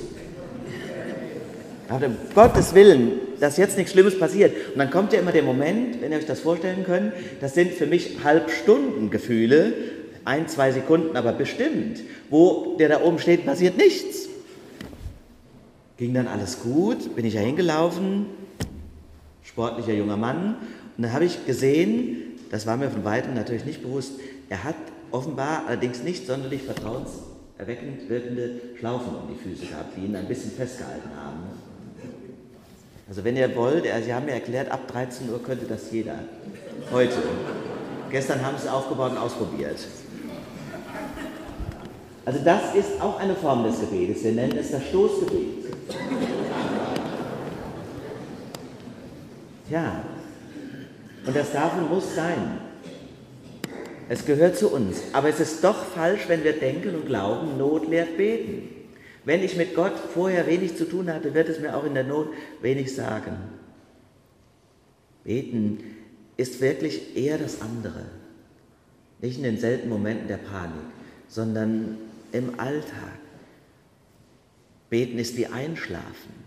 Aber 1.87 2.05
um 2.05 2.17
Gottes 2.35 2.73
Willen, 2.73 3.13
dass 3.41 3.57
jetzt 3.57 3.75
nichts 3.75 3.91
Schlimmes 3.91 4.19
passiert. 4.19 4.55
Und 4.71 4.77
dann 4.77 4.91
kommt 4.91 5.13
ja 5.13 5.19
immer 5.19 5.31
der 5.31 5.41
Moment, 5.41 5.99
wenn 5.99 6.11
ihr 6.11 6.19
euch 6.19 6.27
das 6.27 6.41
vorstellen 6.41 6.83
könnt, 6.85 7.11
das 7.41 7.55
sind 7.55 7.73
für 7.73 7.87
mich 7.87 8.23
Halbstundengefühle, 8.23 9.73
ein, 10.23 10.47
zwei 10.47 10.71
Sekunden 10.71 11.17
aber 11.17 11.33
bestimmt, 11.33 12.01
wo 12.29 12.77
der 12.77 12.89
da 12.89 13.01
oben 13.01 13.17
steht, 13.17 13.43
passiert 13.43 13.77
nichts. 13.77 14.29
Ging 15.97 16.13
dann 16.13 16.27
alles 16.27 16.61
gut, 16.61 17.15
bin 17.15 17.25
ich 17.25 17.33
ja 17.33 17.41
hingelaufen, 17.41 18.27
sportlicher 19.41 19.93
junger 19.93 20.17
Mann, 20.17 20.57
und 20.97 21.03
dann 21.03 21.13
habe 21.13 21.25
ich 21.25 21.43
gesehen, 21.47 22.37
das 22.51 22.67
war 22.67 22.77
mir 22.77 22.91
von 22.91 23.03
weitem 23.03 23.33
natürlich 23.33 23.65
nicht 23.65 23.81
bewusst, 23.81 24.19
er 24.49 24.63
hat 24.63 24.75
offenbar 25.09 25.63
allerdings 25.67 26.03
nicht 26.03 26.27
sonderlich 26.27 26.61
vertrauenserweckend 26.61 28.07
wirkende 28.07 28.61
Schlaufen 28.77 29.15
um 29.15 29.35
die 29.35 29.49
Füße 29.49 29.65
gehabt, 29.65 29.97
die 29.97 30.05
ihn 30.05 30.15
ein 30.15 30.27
bisschen 30.27 30.51
festgehalten 30.51 31.09
haben. 31.15 31.70
Also 33.11 33.25
wenn 33.25 33.35
ihr 33.35 33.53
wollt, 33.57 33.83
Sie 34.05 34.13
haben 34.13 34.25
mir 34.25 34.31
erklärt, 34.31 34.71
ab 34.71 34.87
13 34.89 35.29
Uhr 35.29 35.43
könnte 35.43 35.65
das 35.65 35.91
jeder. 35.91 36.15
Heute. 36.93 37.17
Gestern 38.09 38.41
haben 38.41 38.55
sie 38.57 38.67
es 38.67 38.71
aufgebaut 38.71 39.11
und 39.11 39.17
ausprobiert. 39.17 39.75
Also 42.23 42.39
das 42.45 42.73
ist 42.73 43.01
auch 43.01 43.19
eine 43.19 43.35
Form 43.35 43.65
des 43.65 43.81
Gebetes. 43.81 44.23
Wir 44.23 44.31
nennen 44.31 44.57
es 44.57 44.71
das 44.71 44.85
Stoßgebet. 44.85 45.73
Ja, 49.69 50.03
und 51.25 51.35
das 51.35 51.51
darf 51.51 51.77
und 51.77 51.89
muss 51.89 52.15
sein. 52.15 52.61
Es 54.07 54.25
gehört 54.25 54.55
zu 54.55 54.69
uns. 54.69 55.01
Aber 55.11 55.27
es 55.27 55.41
ist 55.41 55.61
doch 55.65 55.83
falsch, 55.83 56.29
wenn 56.29 56.45
wir 56.45 56.53
denken 56.53 56.95
und 56.95 57.07
glauben, 57.07 57.57
Not 57.57 57.89
lehrt 57.89 58.15
beten. 58.15 58.80
Wenn 59.23 59.43
ich 59.43 59.55
mit 59.55 59.75
Gott 59.75 59.97
vorher 60.13 60.47
wenig 60.47 60.75
zu 60.77 60.85
tun 60.85 61.11
hatte, 61.11 61.33
wird 61.33 61.49
es 61.49 61.59
mir 61.59 61.75
auch 61.75 61.83
in 61.83 61.93
der 61.93 62.03
Not 62.03 62.29
wenig 62.61 62.95
sagen. 62.95 63.37
Beten 65.23 65.83
ist 66.37 66.59
wirklich 66.59 67.15
eher 67.15 67.37
das 67.37 67.61
andere. 67.61 68.05
Nicht 69.19 69.37
in 69.37 69.43
den 69.43 69.59
seltenen 69.59 69.89
Momenten 69.89 70.27
der 70.27 70.37
Panik, 70.37 70.81
sondern 71.27 71.97
im 72.31 72.59
Alltag. 72.59 73.19
Beten 74.89 75.19
ist 75.19 75.37
wie 75.37 75.45
Einschlafen. 75.45 76.41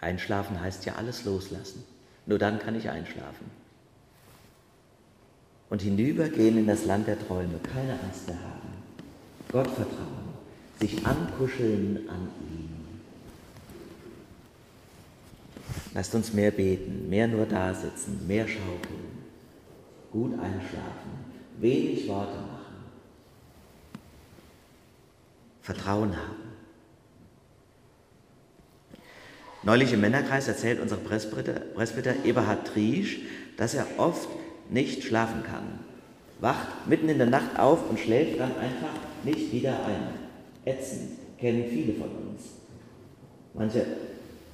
Einschlafen 0.00 0.60
heißt 0.60 0.86
ja 0.86 0.94
alles 0.94 1.24
loslassen. 1.24 1.84
Nur 2.26 2.38
dann 2.38 2.58
kann 2.58 2.74
ich 2.74 2.88
einschlafen. 2.88 3.50
Und 5.70 5.82
hinübergehen 5.82 6.56
in 6.56 6.66
das 6.66 6.86
Land 6.86 7.06
der 7.08 7.18
Träume, 7.18 7.58
keine 7.58 7.92
Angst 7.92 8.26
mehr 8.26 8.38
haben. 8.38 8.68
Gott 9.50 9.66
vertrauen, 9.66 10.27
sich 10.78 11.04
ankuscheln 11.04 12.08
an 12.08 12.28
ihn. 12.50 12.78
Lasst 15.94 16.14
uns 16.14 16.32
mehr 16.32 16.50
beten, 16.50 17.08
mehr 17.08 17.26
nur 17.26 17.46
da 17.46 17.74
sitzen, 17.74 18.26
mehr 18.26 18.46
schaukeln, 18.46 19.24
gut 20.12 20.32
einschlafen, 20.34 21.10
wenig 21.58 22.06
Worte 22.08 22.36
machen. 22.36 22.58
Vertrauen 25.62 26.16
haben. 26.16 26.48
Neulich 29.64 29.92
im 29.92 30.00
Männerkreis 30.00 30.46
erzählt 30.46 30.80
unser 30.80 30.96
Presbyter 30.96 32.24
Eberhard 32.24 32.68
Triesch, 32.68 33.18
dass 33.56 33.74
er 33.74 33.86
oft 33.98 34.28
nicht 34.70 35.02
schlafen 35.02 35.42
kann. 35.42 35.80
Wacht 36.40 36.86
mitten 36.86 37.08
in 37.08 37.18
der 37.18 37.26
Nacht 37.26 37.58
auf 37.58 37.90
und 37.90 37.98
schläft 37.98 38.38
dann 38.38 38.56
einfach 38.56 38.94
nicht 39.24 39.52
wieder 39.52 39.84
ein. 39.84 40.27
Ätzend, 40.68 41.10
kennen 41.38 41.64
viele 41.68 41.94
von 41.94 42.08
uns. 42.08 42.42
Manche 43.54 43.84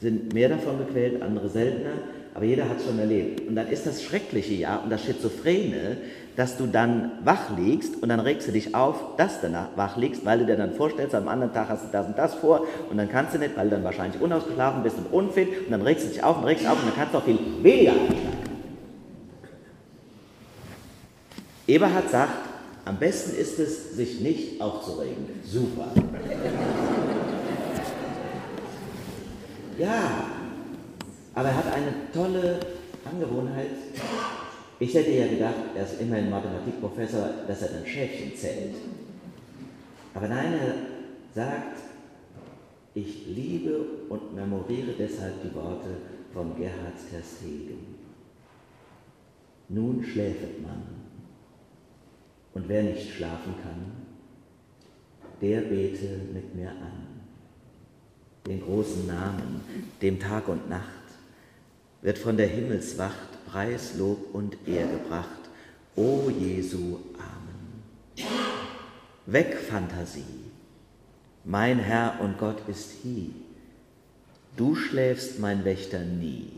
sind 0.00 0.33
mehr 0.33 0.49
davon 0.49 0.78
gequält, 0.78 1.23
andere 1.23 1.49
seltener, 1.49 1.92
aber 2.35 2.44
jeder 2.44 2.68
hat 2.68 2.78
es 2.78 2.87
schon 2.87 2.99
erlebt. 2.99 3.47
Und 3.49 3.54
dann 3.56 3.68
ist 3.68 3.87
das 3.87 4.02
Schreckliche 4.02 4.54
ja 4.54 4.76
und 4.76 4.90
das 4.90 5.04
Schizophrene, 5.04 5.97
dass 6.37 6.56
du 6.56 6.66
dann 6.66 7.12
wach 7.23 7.56
liegst 7.56 8.02
und 8.02 8.09
dann 8.09 8.18
regst 8.21 8.49
du 8.49 8.52
dich 8.52 8.75
auf, 8.75 9.16
dass 9.16 9.40
du 9.40 9.52
wach 9.76 9.97
liegst, 9.97 10.25
weil 10.25 10.40
du 10.40 10.47
dir 10.47 10.56
dann 10.56 10.75
vorstellst, 10.75 11.14
am 11.14 11.28
anderen 11.28 11.52
Tag 11.52 11.68
hast 11.68 11.85
du 11.85 11.88
das 11.92 12.06
und 12.06 12.18
das 12.18 12.35
vor 12.35 12.66
und 12.90 12.97
dann 12.97 13.09
kannst 13.09 13.35
du 13.35 13.38
nicht, 13.38 13.56
weil 13.56 13.68
du 13.68 13.76
dann 13.76 13.85
wahrscheinlich 13.85 14.21
unausgeschlafen 14.21 14.83
bist 14.83 14.97
und 14.99 15.06
unfit 15.12 15.49
und 15.66 15.71
dann 15.71 15.83
regst 15.83 16.06
du 16.06 16.09
dich 16.11 16.25
auf 16.25 16.38
und 16.38 16.44
regst 16.44 16.66
auf 16.66 16.78
und 16.78 16.87
dann 16.87 16.97
kannst 16.97 17.14
du 17.14 17.18
auch 17.18 17.25
viel 17.25 17.38
weniger 17.62 17.92
einschlafen. 17.92 18.44
Eberhard 21.66 22.11
sagt, 22.11 22.44
am 22.85 22.99
besten 22.99 23.37
ist 23.37 23.59
es, 23.59 23.97
sich 23.97 24.21
nicht 24.21 24.61
aufzuregen. 24.61 25.26
Super. 25.45 25.88
Ja, 29.79 30.26
aber 31.35 31.49
er 31.49 31.57
hat 31.57 31.73
eine 31.73 31.93
tolle 32.12 32.61
Angewohnheit, 33.05 33.71
ich 34.79 34.93
hätte 34.95 35.11
ja 35.11 35.26
gedacht, 35.29 35.55
er 35.75 35.85
ist 35.85 36.00
immerhin 36.00 36.31
Mathematikprofessor, 36.31 37.29
dass 37.47 37.62
er 37.62 37.69
dann 37.69 37.87
Schäfchen 37.87 38.37
zählt. 38.37 38.75
Aber 40.14 40.29
nein, 40.29 40.53
er 40.53 40.75
sagt, 41.35 41.79
ich 42.95 43.26
liebe 43.26 43.81
und 44.09 44.35
memoriere 44.35 44.93
deshalb 44.99 45.43
die 45.43 45.55
Worte 45.55 45.88
von 46.33 46.57
Gerhard 46.57 46.99
Terstegen. 47.11 47.95
Nun 49.69 50.05
schläfet 50.05 50.62
man. 50.62 50.94
Und 52.55 52.69
wer 52.69 52.85
nicht 52.85 53.13
schlafen 53.13 53.55
kann, 53.63 53.93
der 55.41 55.61
bete 55.63 56.21
mit 56.33 56.55
mir 56.55 56.71
an. 56.71 57.05
Den 58.47 58.63
großen 58.63 59.07
Namen, 59.07 59.61
dem 60.01 60.21
Tag 60.21 60.49
und 60.49 60.69
Nacht, 60.69 60.85
wird 62.03 62.19
von 62.19 62.37
der 62.37 62.47
Himmelswacht 62.47 63.47
Preis, 63.47 63.97
Lob 63.99 64.35
und 64.35 64.57
Ehr 64.67 64.87
gebracht. 64.87 65.29
O 65.97 66.31
Jesu, 66.31 66.99
Amen. 67.19 68.29
Weg 69.27 69.57
Fantasie, 69.57 70.23
mein 71.45 71.79
Herr 71.79 72.21
und 72.21 72.39
Gott 72.39 72.69
ist 72.69 72.93
hie. 73.03 73.31
Du 74.57 74.77
schläfst, 74.77 75.41
mein 75.41 75.65
Wächter, 75.65 76.01
nie. 76.01 76.53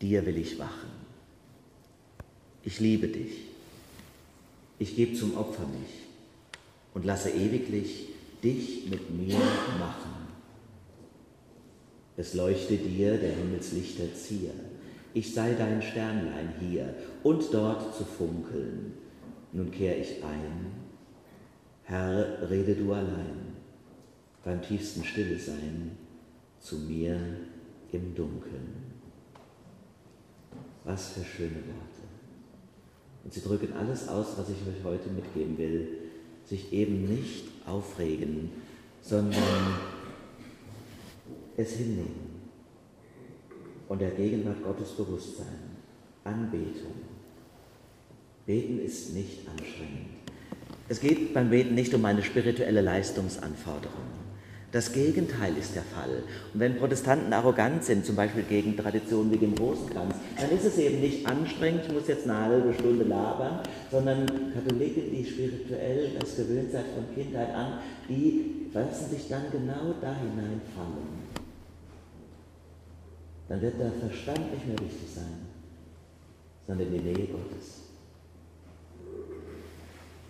Dir 0.00 0.24
will 0.26 0.36
ich 0.36 0.58
wachen. 0.58 0.90
Ich 2.62 2.78
liebe 2.80 3.08
dich. 3.08 3.55
Ich 4.78 4.96
gebe 4.96 5.14
zum 5.14 5.36
Opfer 5.36 5.66
mich 5.66 6.06
und 6.94 7.04
lasse 7.04 7.30
ewiglich 7.30 8.08
dich 8.42 8.88
mit 8.90 9.10
mir 9.10 9.38
machen. 9.78 10.26
Es 12.16 12.34
leuchte 12.34 12.76
dir 12.76 13.18
der 13.18 13.34
Himmelslichter 13.34 14.14
Zier 14.14 14.52
ich 15.16 15.32
sei 15.32 15.54
dein 15.54 15.80
Sternlein 15.80 16.52
hier 16.60 16.94
und 17.22 17.42
dort 17.50 17.96
zu 17.96 18.04
funkeln. 18.04 18.92
Nun 19.50 19.70
kehr 19.70 19.98
ich 19.98 20.22
ein. 20.22 20.72
Herr, 21.84 22.50
rede 22.50 22.74
du 22.74 22.92
allein, 22.92 23.54
beim 24.44 24.60
tiefsten 24.60 25.02
Stille 25.04 25.38
sein, 25.38 25.92
zu 26.60 26.80
mir 26.80 27.18
im 27.92 28.14
Dunkeln. 28.14 28.74
Was 30.84 31.12
für 31.12 31.24
schöne 31.24 31.62
Worte. 31.64 32.05
Und 33.26 33.34
sie 33.34 33.40
drücken 33.40 33.72
alles 33.72 34.06
aus, 34.06 34.38
was 34.38 34.48
ich 34.50 34.56
euch 34.68 34.84
heute 34.84 35.10
mitgeben 35.10 35.58
will. 35.58 35.88
Sich 36.44 36.72
eben 36.72 37.08
nicht 37.08 37.42
aufregen, 37.66 38.52
sondern 39.02 39.42
es 41.56 41.72
hinnehmen 41.72 42.36
und 43.88 44.00
der 44.00 44.12
Gegenwart 44.12 44.62
Gottes 44.62 44.92
bewusst 44.92 45.38
sein. 45.38 45.58
Anbetung. 46.22 46.92
Beten 48.46 48.78
ist 48.78 49.12
nicht 49.12 49.40
anstrengend. 49.48 50.06
Es 50.88 51.00
geht 51.00 51.34
beim 51.34 51.50
Beten 51.50 51.74
nicht 51.74 51.92
um 51.94 52.04
eine 52.04 52.22
spirituelle 52.22 52.80
Leistungsanforderung. 52.80 54.25
Das 54.76 54.92
Gegenteil 54.92 55.56
ist 55.56 55.74
der 55.74 55.84
Fall. 55.84 56.22
Und 56.52 56.60
wenn 56.60 56.76
Protestanten 56.76 57.32
arrogant 57.32 57.82
sind, 57.82 58.04
zum 58.04 58.14
Beispiel 58.14 58.42
gegen 58.42 58.76
Traditionen 58.76 59.32
wie 59.32 59.38
dem 59.38 59.54
Rosenkranz, 59.54 60.14
dann 60.38 60.50
ist 60.50 60.66
es 60.66 60.76
eben 60.76 61.00
nicht 61.00 61.26
anstrengend, 61.26 61.84
ich 61.86 61.94
muss 61.94 62.06
jetzt 62.08 62.28
eine 62.28 62.38
halbe 62.38 62.74
Stunde 62.74 63.04
labern, 63.04 63.60
sondern 63.90 64.26
Katholiken, 64.52 65.04
die 65.10 65.24
spirituell 65.24 66.10
das 66.20 66.36
gewöhnt 66.36 66.70
seid 66.70 66.84
von 66.94 67.06
Kindheit 67.14 67.54
an, 67.54 67.78
die 68.06 68.68
lassen 68.74 69.08
sich 69.08 69.26
dann 69.30 69.44
genau 69.50 69.94
da 70.02 70.14
hineinfallen 70.14 71.24
dann 73.48 73.62
wird 73.62 73.78
der 73.78 73.92
Verstand 73.92 74.52
nicht 74.52 74.66
mehr 74.66 74.78
wichtig 74.78 75.08
sein, 75.14 75.46
sondern 76.66 76.92
die 76.92 76.98
Nähe 76.98 77.28
Gottes. 77.28 77.85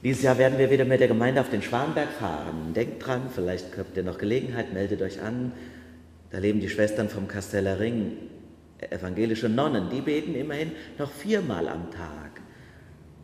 Dieses 0.07 0.23
Jahr 0.23 0.39
werden 0.39 0.57
wir 0.57 0.71
wieder 0.71 0.85
mit 0.85 1.01
der 1.01 1.09
Gemeinde 1.09 1.41
auf 1.41 1.51
den 1.51 1.63
Schwanberg 1.63 2.13
fahren. 2.13 2.73
Denkt 2.77 3.05
dran, 3.05 3.23
vielleicht 3.35 3.77
habt 3.77 3.97
ihr 3.97 4.05
noch 4.05 4.19
Gelegenheit, 4.19 4.73
meldet 4.73 5.03
euch 5.03 5.21
an. 5.21 5.51
Da 6.31 6.39
leben 6.39 6.61
die 6.61 6.69
Schwestern 6.69 7.09
vom 7.09 7.27
Kasteller 7.27 7.81
Ring, 7.81 8.13
evangelische 8.79 9.49
Nonnen, 9.49 9.91
die 9.91 10.01
beten 10.03 10.37
immerhin 10.37 10.71
noch 10.97 11.11
viermal 11.11 11.67
am 11.67 11.91
Tag. 11.91 12.41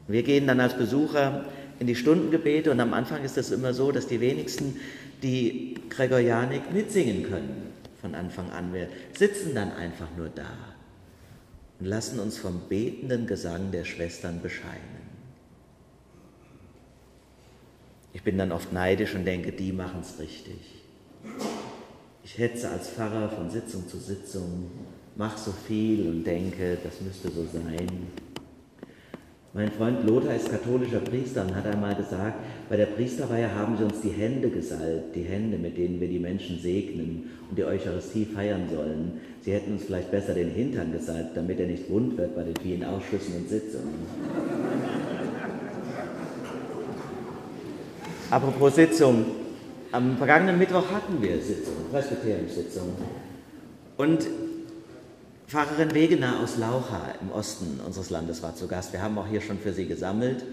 Wir 0.09 0.25
gehen 0.25 0.49
dann 0.49 0.59
als 0.59 0.77
Besucher 0.77 1.45
in 1.79 1.87
die 1.87 1.95
Stundengebete 1.95 2.73
und 2.73 2.81
am 2.81 2.95
Anfang 2.95 3.23
ist 3.23 3.39
es 3.39 3.53
immer 3.53 3.75
so, 3.75 3.93
dass 3.93 4.09
die 4.09 4.21
wenigsten 4.21 4.75
die 5.23 5.77
Gregorianik 5.89 6.73
mitsingen 6.73 7.23
können 7.23 7.75
von 8.01 8.17
Anfang 8.17 8.51
an. 8.51 8.75
Wir 8.75 8.89
sitzen 9.17 9.55
dann 9.55 9.71
einfach 9.71 10.09
nur 10.17 10.31
da 10.31 10.51
und 11.79 11.87
lassen 11.87 12.19
uns 12.19 12.39
vom 12.39 12.63
betenden 12.69 13.29
Gesang 13.29 13.71
der 13.71 13.85
Schwestern 13.85 14.43
bescheinen. 14.43 15.12
Ich 18.13 18.23
bin 18.23 18.37
dann 18.39 18.53
oft 18.53 18.73
neidisch 18.73 19.15
und 19.15 19.25
denke, 19.25 19.53
die 19.53 19.73
machen 19.73 20.01
es 20.03 20.19
richtig. 20.19 20.83
Ich 22.25 22.39
hetze 22.39 22.69
als 22.69 22.91
Pfarrer 22.91 23.29
von 23.31 23.51
Sitzung 23.51 23.89
zu 23.89 23.99
Sitzung, 23.99 24.71
mache 25.17 25.39
so 25.39 25.53
viel 25.53 26.09
und 26.09 26.25
denke, 26.25 26.79
das 26.85 27.01
müsste 27.01 27.31
so 27.31 27.45
sein. 27.45 27.89
Mein 29.55 29.71
Freund 29.71 30.07
Lothar 30.07 30.35
ist 30.35 30.51
katholischer 30.51 31.01
Priester 31.01 31.43
und 31.43 31.55
hat 31.55 31.67
einmal 31.67 31.95
gesagt, 31.95 32.37
bei 32.71 32.77
der 32.77 32.87
Priesterweihe 32.87 33.55
haben 33.55 33.77
sie 33.77 33.85
uns 33.85 34.01
die 34.01 34.09
Hände 34.09 34.49
gesalbt, 34.49 35.15
die 35.15 35.25
Hände, 35.25 35.59
mit 35.59 35.77
denen 35.77 36.01
wir 36.01 36.09
die 36.09 36.19
Menschen 36.19 36.59
segnen 36.59 37.31
und 37.51 37.59
die 37.59 37.65
Eucharistie 37.65 38.25
feiern 38.25 38.67
sollen. 38.75 39.21
Sie 39.43 39.53
hätten 39.53 39.73
uns 39.73 39.85
vielleicht 39.85 40.11
besser 40.11 40.33
den 40.33 40.51
Hintern 40.51 40.93
gesalbt, 40.93 41.37
damit 41.37 41.61
er 41.61 41.67
nicht 41.67 41.91
wund 41.91 42.17
wird 42.17 42.35
bei 42.35 42.45
den 42.45 42.57
vielen 42.57 42.85
Ausschüssen 42.85 43.37
und 43.37 43.49
Sitzungen. 43.51 43.95
Apropos 48.33 48.77
Sitzung. 48.77 49.27
Am 49.93 50.17
vergangenen 50.17 50.59
Mittwoch 50.59 50.91
hatten 50.91 51.21
wir 51.21 51.39
Sitzung, 51.43 51.75
Presbyteriumssitzung. 51.91 52.97
Und 53.99 54.27
Pfarrerin 55.47 55.93
Wegener 55.93 56.41
aus 56.43 56.57
Laucha 56.57 57.13
im 57.21 57.31
Osten 57.31 57.79
unseres 57.87 58.09
Landes 58.09 58.43
war 58.43 58.57
zu 58.57 58.69
Gast. 58.69 58.95
Wir 58.95 59.03
haben 59.03 59.19
auch 59.19 59.27
hier 59.27 59.43
schon 59.43 59.59
für 59.59 59.75
sie 59.75 59.85
gesammelt. 59.85 60.47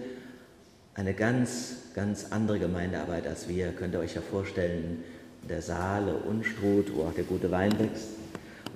Eine 0.94 1.14
ganz, 1.14 1.76
ganz 1.94 2.26
andere 2.32 2.58
Gemeindearbeit 2.58 3.26
als 3.26 3.48
wir, 3.48 3.72
könnt 3.72 3.94
ihr 3.94 4.00
euch 4.00 4.14
ja 4.14 4.20
vorstellen, 4.20 5.02
der 5.48 5.62
Saale, 5.62 6.16
Unstrut, 6.16 6.94
wo 6.94 7.04
auch 7.04 7.14
der 7.14 7.24
gute 7.24 7.50
Wein 7.50 7.72
wächst. 7.78 8.08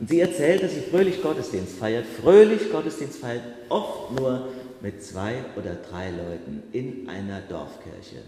Und 0.00 0.08
sie 0.08 0.20
erzählt, 0.20 0.62
dass 0.62 0.72
sie 0.72 0.80
fröhlich 0.80 1.20
Gottesdienst 1.20 1.76
feiert, 1.76 2.06
fröhlich 2.06 2.72
Gottesdienst 2.72 3.18
feiert, 3.18 3.42
oft 3.68 4.18
nur 4.18 4.48
mit 4.80 5.04
zwei 5.04 5.44
oder 5.56 5.74
drei 5.90 6.08
Leuten 6.08 6.62
in 6.72 7.06
einer 7.06 7.40
Dorfkirche. 7.40 8.22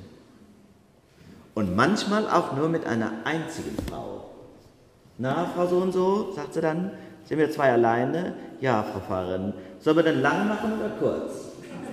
Und 1.56 1.75
manchmal 1.75 2.28
auch 2.28 2.54
nur 2.54 2.68
mit 2.68 2.86
einer 2.86 3.10
einzigen 3.25 3.75
Frau. 3.88 4.30
Na, 5.16 5.46
Frau 5.46 5.66
so 5.66 5.78
und 5.78 5.92
so, 5.92 6.32
sagt 6.36 6.52
sie 6.52 6.60
dann, 6.60 6.90
sind 7.25 7.38
wir 7.38 7.50
zwei 7.50 7.72
alleine? 7.72 8.34
Ja, 8.60 8.82
Frau 8.82 9.00
Pfarrerin. 9.00 9.54
Sollen 9.80 9.96
wir 9.96 10.02
denn 10.02 10.20
lang 10.20 10.48
machen 10.48 10.75
oder 10.78 10.90
kurz? 10.90 11.32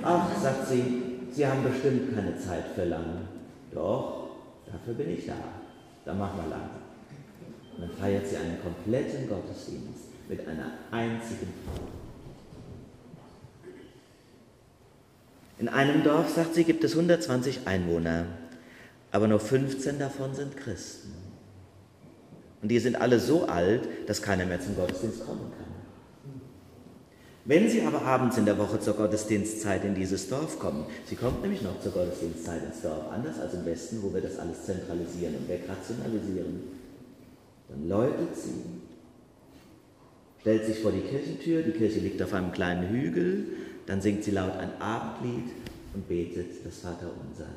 Ach, 0.04 0.28
sagt 0.42 0.68
sie, 0.68 1.14
Sie 1.34 1.48
haben 1.48 1.64
bestimmt 1.64 2.14
keine 2.14 2.38
Zeit 2.38 2.66
für 2.76 2.84
lang. 2.84 3.28
Doch, 3.74 4.28
dafür 4.72 4.94
bin 4.94 5.18
ich 5.18 5.26
da. 5.26 5.34
Dann 6.06 6.20
machen 6.20 6.42
wir 6.44 6.50
lang. 6.52 6.70
Und 7.76 7.84
dann 7.84 7.98
feiert 7.98 8.28
sie 8.28 8.36
einen 8.36 8.62
kompletten 8.62 9.28
Gottesdienst 9.28 10.10
mit 10.30 10.48
einer 10.48 10.74
einzigen 10.92 11.52
Frau. 11.66 11.88
In 15.58 15.70
einem 15.70 16.04
Dorf, 16.04 16.30
sagt 16.30 16.54
sie, 16.54 16.66
gibt 16.66 16.84
es 16.84 16.92
120 16.92 17.66
Einwohner, 17.66 18.26
aber 19.14 19.28
nur 19.28 19.40
15 19.40 20.00
davon 20.00 20.34
sind 20.34 20.58
Christen. 20.58 21.14
Und 22.62 22.70
die 22.70 22.80
sind 22.80 23.00
alle 23.00 23.20
so 23.20 23.46
alt, 23.46 23.88
dass 24.08 24.24
keiner 24.24 24.46
mehr 24.46 24.60
zum 24.60 24.76
Gottesdienst 24.76 25.26
kommen 25.26 25.52
kann. 25.56 25.74
Wenn 27.46 27.70
Sie 27.70 27.84
aber 27.84 28.02
abends 28.02 28.38
in 28.38 28.46
der 28.46 28.58
Woche 28.58 28.80
zur 28.80 28.96
Gottesdienstzeit 28.96 29.86
in 29.86 29.94
dieses 29.94 30.30
Dorf 30.30 30.58
kommen, 30.58 30.86
Sie 31.06 31.16
kommt 31.16 31.44
nämlich 31.44 31.62
noch 31.62 31.80
zur 31.80 31.92
Gottesdienstzeit 31.92 32.64
ins 32.64 32.82
Dorf, 32.82 33.12
anders 33.12 33.40
als 33.40 33.54
im 33.54 33.66
Westen, 33.66 34.02
wo 34.02 34.12
wir 34.14 34.22
das 34.22 34.40
alles 34.40 34.66
zentralisieren 34.66 35.36
und 35.36 35.48
wegrationalisieren, 35.48 36.64
dann 37.70 37.88
läutet 37.88 38.36
sie, 38.36 38.64
stellt 40.42 40.66
sich 40.66 40.80
vor 40.80 40.92
die 40.92 41.02
Kirchentür, 41.02 41.62
die 41.62 41.72
Kirche 41.72 42.00
liegt 42.00 42.22
auf 42.22 42.34
einem 42.34 42.52
kleinen 42.52 42.90
Hügel, 42.90 43.46
dann 43.86 44.02
singt 44.02 44.24
sie 44.24 44.32
laut 44.32 44.54
ein 44.54 44.82
Abendlied 44.82 45.52
und 45.94 46.08
betet 46.08 46.66
das 46.66 46.80
Vaterunser. 46.80 47.48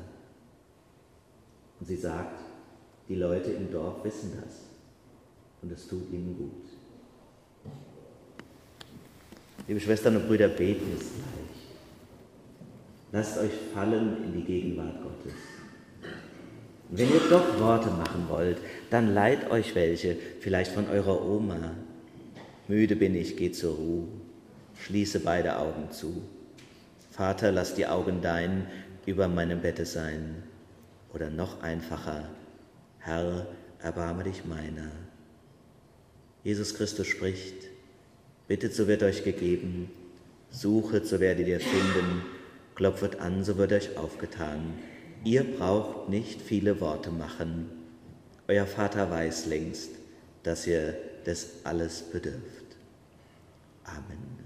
Und 1.79 1.85
sie 1.87 1.95
sagt, 1.95 2.39
die 3.07 3.15
Leute 3.15 3.51
im 3.51 3.71
Dorf 3.71 4.03
wissen 4.03 4.33
das 4.43 4.61
und 5.61 5.71
es 5.71 5.87
tut 5.87 6.11
ihnen 6.11 6.35
gut. 6.37 7.71
Liebe 9.67 9.79
Schwestern 9.79 10.15
und 10.15 10.27
Brüder, 10.27 10.47
beten 10.47 10.93
ist 10.93 11.11
gleich. 11.13 11.47
Lasst 13.11 13.37
euch 13.37 13.51
fallen 13.73 14.23
in 14.23 14.33
die 14.33 14.43
Gegenwart 14.43 15.01
Gottes. 15.03 15.33
Und 16.89 16.97
wenn 16.97 17.09
ihr 17.09 17.21
doch 17.29 17.59
Worte 17.59 17.89
machen 17.89 18.25
wollt, 18.29 18.57
dann 18.89 19.13
leiht 19.13 19.49
euch 19.51 19.75
welche, 19.75 20.15
vielleicht 20.39 20.71
von 20.71 20.89
eurer 20.89 21.21
Oma. 21.21 21.71
Müde 22.67 22.95
bin 22.95 23.15
ich, 23.15 23.35
geh 23.35 23.51
zur 23.51 23.75
Ruhe, 23.75 24.07
schließe 24.81 25.19
beide 25.21 25.57
Augen 25.57 25.91
zu. 25.91 26.21
Vater, 27.11 27.51
lass 27.51 27.75
die 27.75 27.87
Augen 27.87 28.21
dein 28.21 28.67
über 29.05 29.27
meinem 29.27 29.61
Bette 29.61 29.85
sein. 29.85 30.43
Oder 31.17 31.31
noch 31.31 31.63
einfacher, 31.63 32.29
Herr, 32.99 33.47
erbarme 33.81 34.25
dich 34.25 34.45
meiner. 34.45 34.91
Jesus 36.43 36.75
Christus 36.75 37.07
spricht, 37.07 37.55
bittet, 38.47 38.75
so 38.75 38.87
wird 38.87 39.01
euch 39.01 39.23
gegeben, 39.23 39.89
suchet, 40.51 41.07
so 41.07 41.19
werdet 41.19 41.47
ihr 41.47 41.59
finden, 41.59 42.21
klopfet 42.75 43.19
an, 43.19 43.43
so 43.43 43.57
wird 43.57 43.73
euch 43.73 43.97
aufgetan. 43.97 44.75
Ihr 45.23 45.43
braucht 45.43 46.07
nicht 46.07 46.39
viele 46.39 46.79
Worte 46.81 47.09
machen. 47.09 47.67
Euer 48.47 48.67
Vater 48.67 49.09
weiß 49.09 49.47
längst, 49.47 49.89
dass 50.43 50.67
ihr 50.67 50.93
des 51.25 51.61
alles 51.63 52.03
bedürft. 52.03 52.75
Amen. 53.85 54.37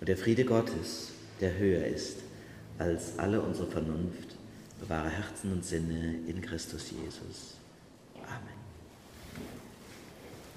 Und 0.00 0.08
der 0.08 0.16
Friede 0.16 0.46
Gottes, 0.46 1.10
der 1.42 1.58
höher 1.58 1.84
ist 1.84 2.16
als 2.78 3.18
alle 3.18 3.42
unsere 3.42 3.70
Vernunft, 3.70 4.39
bewahre 4.80 5.10
Herzen 5.10 5.52
und 5.52 5.64
Sinne 5.64 6.18
in 6.26 6.40
Christus 6.40 6.90
Jesus. 6.90 7.59